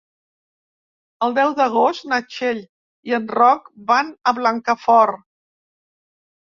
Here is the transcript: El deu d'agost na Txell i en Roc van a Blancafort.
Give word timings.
El 1.27 1.35
deu 1.39 1.53
d'agost 1.59 2.09
na 2.13 2.19
Txell 2.33 2.63
i 3.13 3.15
en 3.21 3.31
Roc 3.37 3.71
van 3.95 4.13
a 4.23 4.37
Blancafort. 4.43 5.27